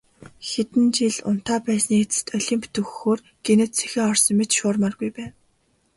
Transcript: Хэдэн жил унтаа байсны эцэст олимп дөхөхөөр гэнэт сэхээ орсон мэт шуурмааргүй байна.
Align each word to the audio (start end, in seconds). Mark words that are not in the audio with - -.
Хэдэн 0.49 0.85
жил 0.95 1.15
унтаа 1.29 1.59
байсны 1.67 1.95
эцэст 2.03 2.27
олимп 2.37 2.63
дөхөхөөр 2.73 3.19
гэнэт 3.45 3.71
сэхээ 3.79 4.03
орсон 4.11 4.35
мэт 4.37 4.51
шуурмааргүй 4.57 5.09
байна. 5.17 5.33